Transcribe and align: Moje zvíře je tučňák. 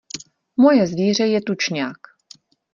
Moje 0.57 0.87
zvíře 0.87 1.27
je 1.27 1.41
tučňák. 1.41 1.97